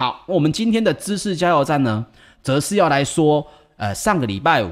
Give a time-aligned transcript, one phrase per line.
[0.00, 2.06] 好，我们今天的知识加油站呢，
[2.40, 3.44] 则是要来说，
[3.76, 4.70] 呃，上个礼拜五，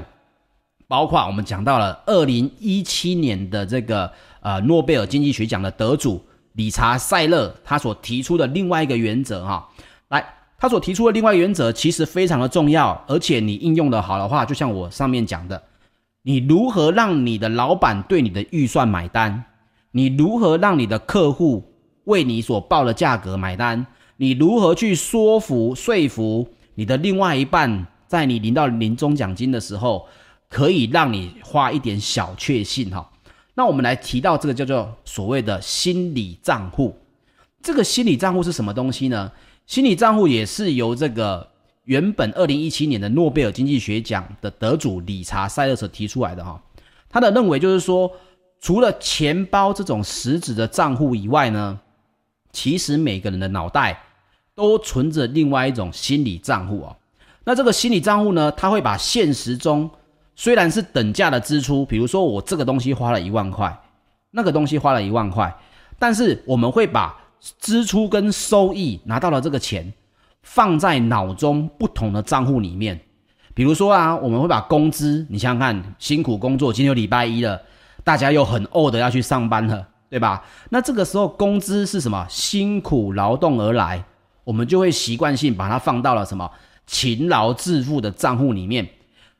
[0.87, 4.09] 包括我们讲到了二零一七年的这个
[4.39, 9.67] 呃诺贝尔经济学奖的得主理查塞勒，他所提出的另外一个原则哈，
[10.07, 10.25] 来，
[10.57, 15.61] 他所提出的另外原则其实非常的重要，而且你应用的好的话，就像我上面讲的，
[16.21, 19.43] 你如何让你的老板对你的预算买单？
[19.91, 21.73] 你如何让你的客户
[22.05, 23.85] 为你所报的价格买单？
[24.17, 30.07] 你如何去说服、说服你的另外一半，在你领到年终奖金的时候，
[30.49, 33.11] 可以让你花一点小确幸哈？
[33.53, 36.95] 那我们来提到这个叫做所谓的心理账户。
[37.61, 39.31] 这个心理账户是什么东西呢？
[39.65, 41.47] 心理账户也是由这个
[41.83, 46.61] 原本二零一七年的诺贝尔经济学奖的得主理查塞勒所提出来的哈。
[47.09, 48.11] 他的认为就是说，
[48.59, 51.79] 除了钱包这种实质的账户以外呢，
[52.51, 54.03] 其实每个人的脑袋。
[54.57, 56.95] 都存着另外一种心理账户哦，
[57.43, 59.87] 那这个心理账户呢，它会把现实中
[60.35, 63.79] 虽然是等价的支出，比如说我这个东西花了一万块，
[64.31, 65.55] 那个东西花了一万块，
[65.99, 67.15] 但是我们会把
[67.59, 69.93] 支出跟收益拿到了这个钱，
[70.41, 72.99] 放在脑中不同的账户里面。
[73.53, 77.61] 比如说啊，我们会把工资，你想想看，辛苦工作，今天有礼拜一了，
[78.03, 80.43] 大家又很饿的要去上班了，对吧？
[80.71, 82.25] 那这个时候工资是什么？
[82.27, 84.03] 辛苦劳动而来。
[84.47, 86.49] 我们就会习惯性把它放到了什么
[86.85, 88.87] 勤劳致富的账户里面。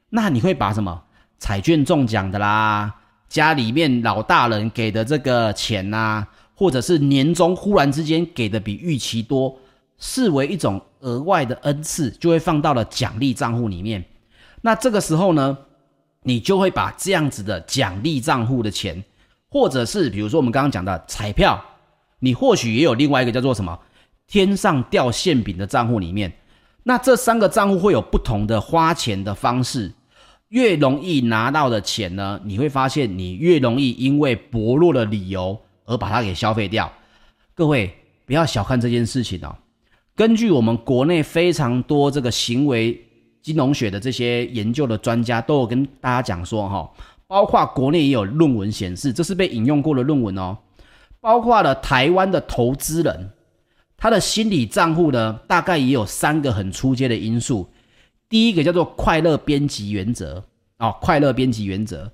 [0.10, 1.02] 那你会把什么
[1.40, 2.94] 彩券中奖的啦，
[3.30, 9.58] 家里面老大人给的这个钱呐，或者是年终忽然之间给的比预期多，
[9.98, 14.04] 视为一种额外的恩赐，就会放到了奖励账户里面。
[14.60, 15.58] 那这个时候呢，
[16.24, 19.02] 你就会把这样子的奖励账户的钱，
[19.48, 21.64] 或者是比如说我们刚刚讲的彩票，
[22.20, 23.80] 你或许也有另外一个叫做什么？
[24.28, 26.32] 天上掉馅饼的账户里面，
[26.84, 29.94] 那这三个账户会有不同的花钱的方式。
[30.50, 36.90] 越容易拿到的钱呢，你会发现你越容易因为薄弱的理由而把它给消费掉。
[37.54, 37.94] 各位
[38.26, 39.54] 不要小看这件事情哦。
[40.16, 42.98] 根据我们国内非常多这个行为
[43.42, 46.90] 金融学的这些研究的专家都有跟大家讲说哈，
[47.28, 50.58] 包括国内也有论文显示，这是被引用过的论文哦，
[51.20, 53.32] 包括了台湾的投资人。
[53.98, 57.68] 他的心理账户呢，大概也有三个很出阶的因素。
[58.30, 60.46] 第一个叫做快乐编辑原则
[60.78, 62.12] 啊，快乐编辑原则。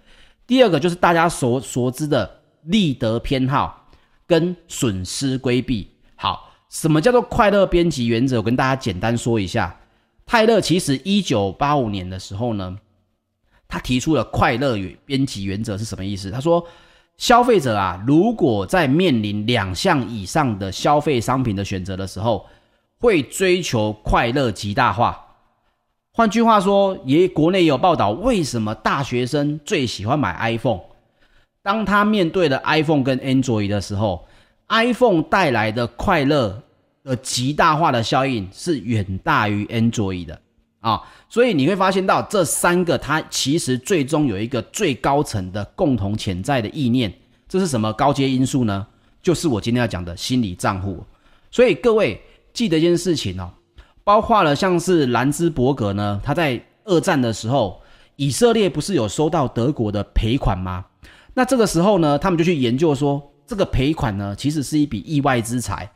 [0.47, 3.89] 第二个就是大家所熟知的利得偏好
[4.25, 5.89] 跟损失规避。
[6.15, 8.37] 好，什么叫做快乐编辑原则？
[8.37, 9.77] 我跟大家简单说一下。
[10.25, 12.77] 泰勒其实一九八五年的时候呢，
[13.67, 16.31] 他提出了快乐与边际原则是什么意思？
[16.31, 16.65] 他说。
[17.17, 22.45] 消费者啊，如果在面临两项以上的消费商品的选择的时候，
[22.99, 25.19] 会追求快乐极大化。
[26.13, 30.81] 换句话说，也国内有报道，为什么大学生最喜欢买 iPhone？
[31.61, 34.27] 当他面对了 iPhone 跟 Android 的时候
[34.67, 36.61] ，iPhone 带来的快乐
[37.03, 40.41] 的极大化的效应是远大于 Android 的。
[40.83, 47.11] 啊，所以你会发现到这三个，它其实最终有一个最高层的共同潜在的意念，
[47.47, 48.85] 这是什么高阶因素呢？
[49.21, 51.01] 就是我今天要讲的心理账户。
[51.49, 53.49] 所以各位记得一件事情哦，
[54.03, 57.81] 包括了像是兰兹伯格呢，他在二战的时候，
[58.17, 60.83] 以色列不是有收到德国的赔款吗？
[61.33, 65.89] 那这个时候呢，他们就去研究说，这个赔款呢，其实是一笔意外之财，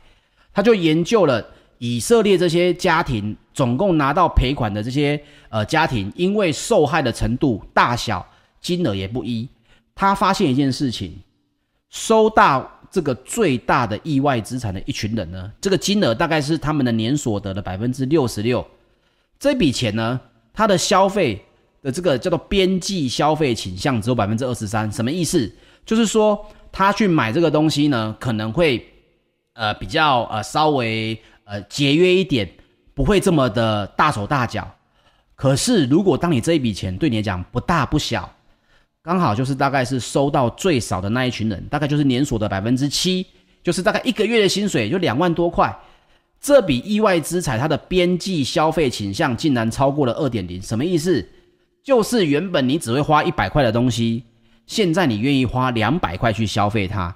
[0.54, 1.44] 他就研究了。
[1.80, 8.24] 以色列这些家庭总共拿到赔款的这些呃家庭，因为受害的程度大小、
[8.60, 9.48] 金额也不一。
[9.96, 11.12] 他发现一件事情：
[11.90, 18.64] 收到这个最大的意外资产的一群人呢，这个金额大概是他们的年所得的百分之六十六。
[19.40, 20.20] 这笔钱呢，
[20.54, 21.44] 他的消费
[21.82, 24.88] 的这个叫做边际消费倾向只有百分之二十三。
[24.92, 25.52] 什么意思？
[25.84, 28.86] 就是说他去买这个东西呢，可能会
[29.54, 31.20] 呃比较呃稍微。
[31.50, 32.46] 呃，节约一点，
[32.98, 34.68] 不会这么的大手大脚。
[35.36, 38.28] 可是，如果当你这一笔钱对你来讲不大不小，
[39.04, 43.24] 刚好就是大概是收到最少的那一群人，大概就是年所的百分之七，
[43.62, 45.72] 就是大概一个月的薪水就两万多块。
[46.40, 51.24] 这笔意外之财，它的边际消费倾向竟然超过了二点零，什么意思？
[51.84, 54.24] 就是原本你只会花一百块的东西，
[54.66, 57.14] 现在你愿意花两百块去消费它。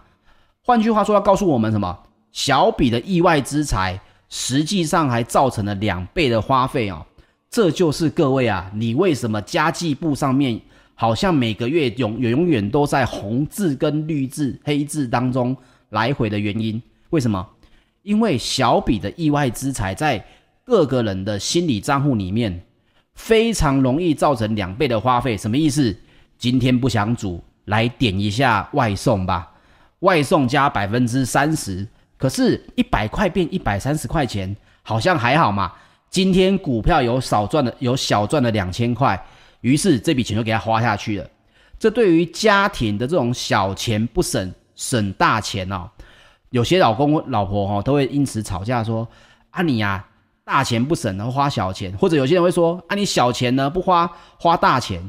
[0.65, 1.99] 换句话说，要告诉我们什么？
[2.31, 4.01] 小笔的意外之财。
[4.35, 7.05] 实际上还造成了两倍的花费哦，
[7.51, 10.59] 这就是各位啊，你为什么家计簿上面
[10.95, 15.55] 好像每个月永永远都在红字跟绿字、黑字当中
[15.91, 16.83] 来回的原因？
[17.11, 17.47] 为什么？
[18.01, 20.25] 因为小笔的意外之财在
[20.65, 22.59] 各个人的心理账户里面，
[23.15, 25.37] 非常容易造成两倍的花费。
[25.37, 25.95] 什么意思？
[26.39, 29.53] 今天不想煮，来点一下外送吧，
[29.99, 31.87] 外送加百分之三十，
[32.23, 35.73] 可是，一百块变一百三十块钱，好像还好嘛。
[36.09, 39.21] 今天股票有少赚的，有小赚了两千块，
[39.63, 41.29] 于是这笔钱就给他花下去了。
[41.81, 45.91] 这对于家庭的这种小钱不省，省大钱哦。
[46.51, 49.05] 有些老公老婆哈都会因此吵架说
[49.51, 50.07] ：“啊你呀，
[50.45, 54.09] 大钱不省，然后花小钱。”或者有些人会说：“啊你小钱呢不花，
[54.39, 55.03] 花大钱。”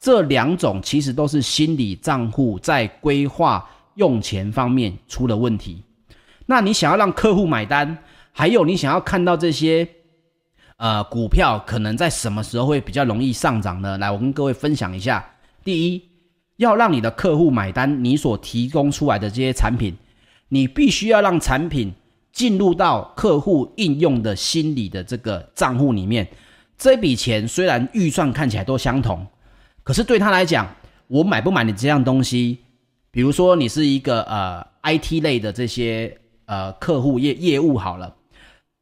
[0.00, 3.64] 这两种其实都是心理账户在规划
[3.94, 5.80] 用钱方面出了问题。
[6.46, 7.98] 那你想要让客户买单，
[8.32, 9.86] 还有你想要看到这些
[10.76, 13.98] 呃股票可能在什么时候会比较容易上涨呢？
[13.98, 15.24] 来，我跟各位分享一下。
[15.64, 16.02] 第一，
[16.56, 19.96] 要让你的客户买单，你所提供出来的这些产品。
[20.48, 21.92] 你必须要让产品
[22.30, 26.28] 进入到客户应用的心理的这个账户里面。
[26.78, 29.26] 这笔钱虽然预算看起来都相同，
[29.82, 30.72] 可是对他来讲，
[31.08, 32.58] 我买不买你这样东西？
[33.10, 36.16] 比如说你是一个呃 IT 类的这些
[36.46, 38.14] 呃客户业业务好了，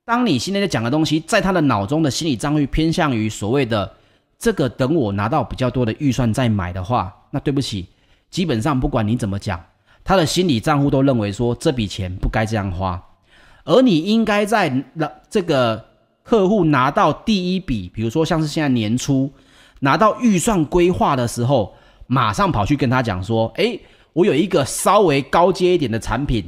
[0.05, 3.93] 当你现在在讲的东西，在他的脑中的心理账户偏向于所谓的
[4.39, 7.89] 这个，等我拿到比较多的预算再买的话，那对不起，
[8.31, 9.63] 基本上不管你怎么讲。
[10.07, 13.03] 他的心理账户都认为说，这笔钱不该这样花，
[13.65, 14.85] 而你应该在
[15.31, 15.83] 这个
[16.23, 19.33] 客户拿到第一笔，比如说像是现在年初
[19.81, 21.75] 拿到预算规划的时候，
[22.07, 23.81] 马上跑去跟他讲说：“诶，
[24.13, 26.45] 我有一个稍微高阶一点的产品，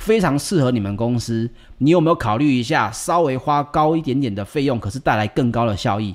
[0.00, 1.48] 非常适合你们公司，
[1.78, 6.14] 你有没有考虑一下，稍微花高一点点的费用，可是带来更高的效益？”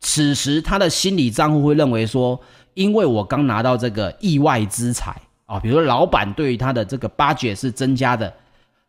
[0.00, 2.40] 此时他的心理账户会认为说
[2.74, 5.14] ：“因为我刚拿到这个意外之财。”
[5.46, 8.32] 啊，比如说老板对于他的这个 budget 是增加的，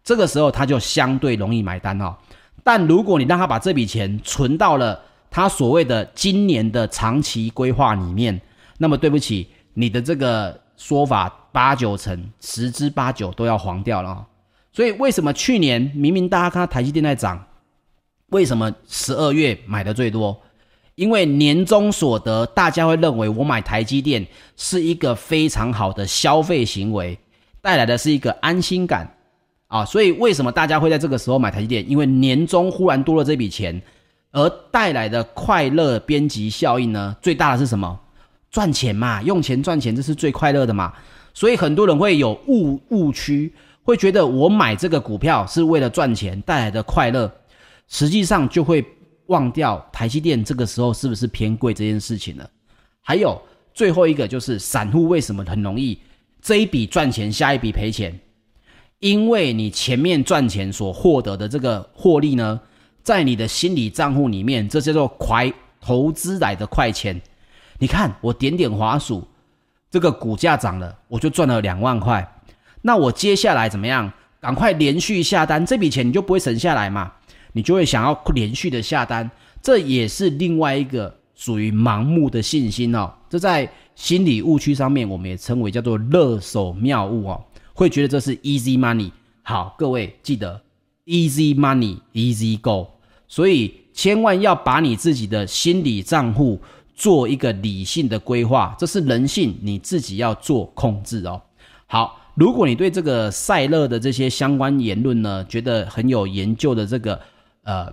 [0.04, 2.16] 这个时候他就相对容易买单哦。
[2.64, 5.02] 但如果你让他把这笔钱存到了
[5.32, 8.40] 他所谓的今年的长期规划里面，
[8.78, 14.26] 那么对不起，你的这个说法八九成十之八九都要黄掉了哦。
[14.72, 17.44] 所以为什么去年明明大家看到台积电在涨，
[18.28, 20.40] 为什么十二月买的最多？
[20.96, 24.26] 因为年终所得，大家会认为我买台积电
[24.58, 27.18] 是一个非常好的消费行为，
[27.62, 29.10] 带来的是一个安心感
[29.68, 31.90] 啊，所以为什么大家会在这个时候买台积电？
[31.90, 33.82] 因为年终忽然多了这笔钱，
[34.32, 37.16] 而带来的快乐边际效应呢？
[37.22, 37.98] 最大的是什么？
[38.52, 40.94] 赚钱嘛，用钱赚钱，这是最快乐的嘛。
[41.40, 43.54] 所以很多人会有误误区，
[43.84, 47.32] 会觉得我买这个股票是为了赚钱带来的快乐，
[47.88, 48.84] 实际上就会。
[49.30, 52.50] 忘掉台积电这个时候是不是偏贵这件事情了？
[53.00, 53.40] 还有
[53.76, 56.00] 最后一个就是散户为什么很容易
[56.42, 58.20] 这一笔赚钱，下一笔赔钱？
[58.98, 62.60] 因为你前面赚钱所获得的这个获利呢，
[63.04, 67.22] 在你的心理账户里面，这叫做快投资来的快钱。
[67.78, 69.28] 你看我点点滑鼠，
[69.92, 72.42] 这个股价涨了，我就赚了两万块。
[72.82, 74.12] 那我接下来怎么样？
[74.40, 77.12] 赶快连续下单，这笔钱你就不会省下来嘛？
[77.52, 79.30] 你就会想要连续的下单，
[79.62, 83.12] 这也是另外一个属于盲目的信心哦。
[83.30, 87.44] 这在心理误区上面，我们也称为叫做勒索谬误哦，
[87.74, 89.12] 会觉得这是 easy money。
[89.42, 90.62] 好，各位记得
[91.06, 92.88] easy money easy go，
[93.28, 96.62] 所以千万要把你自己的心理账户
[97.00, 101.42] 做一个理性的规划，这是人性，你自己要做控制哦。
[101.88, 102.18] 好。
[102.36, 107.20] 如果你对这个赛勒的这些相关言论呢，觉得很有研究的这个
[107.64, 107.86] 呃，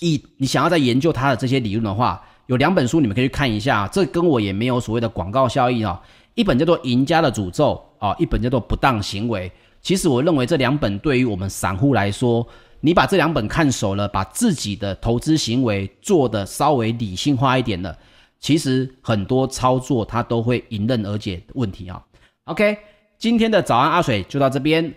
[0.00, 3.88] 一你想要再研究他的这些理论的话，有两本书你们可以去看一下。
[3.88, 5.98] 这跟我也没有所谓的广告效益哦。
[6.34, 9.48] 一本叫做《赢家的诅咒》啊，一本叫做《不当行为》。
[9.80, 12.46] 其实我认为这两本对于我们散户来说，
[12.80, 17.96] 你把这两本看熟了，把自己的投资行为做得稍微理性化一点了，
[18.42, 22.04] 其实很多操作它都会迎刃而解的问题啊。
[22.44, 22.76] OK。
[23.22, 24.92] 今天的早安阿水就到这边，